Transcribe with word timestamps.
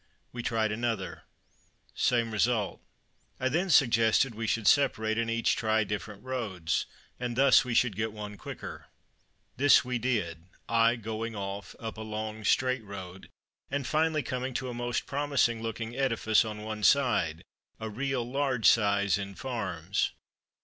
We 0.31 0.41
tried 0.41 0.71
another; 0.71 1.25
same 1.93 2.31
result. 2.31 2.81
I 3.39 3.49
then 3.49 3.69
suggested 3.69 4.33
we 4.33 4.47
should 4.47 4.65
separate, 4.67 5.19
and 5.19 5.29
each 5.29 5.55
try 5.55 5.83
different 5.83 6.23
roads, 6.23 6.87
and 7.19 7.35
thus 7.35 7.63
we 7.63 7.75
should 7.75 7.95
get 7.95 8.11
one 8.11 8.35
quicker. 8.35 8.87
This 9.57 9.85
we 9.85 9.99
did, 9.99 10.47
I 10.67 10.95
going 10.95 11.35
off 11.35 11.75
up 11.79 11.99
a 11.99 12.01
long 12.01 12.43
straight 12.43 12.83
road, 12.83 13.29
and 13.69 13.85
finally 13.85 14.23
coming 14.23 14.55
to 14.55 14.69
a 14.69 14.73
most 14.73 15.05
promising 15.05 15.61
looking 15.61 15.95
edifice 15.95 16.43
on 16.43 16.63
one 16.63 16.81
side 16.81 17.43
a 17.79 17.87
real 17.87 18.23
large 18.27 18.65
size 18.65 19.19
in 19.19 19.35
farms. 19.35 20.13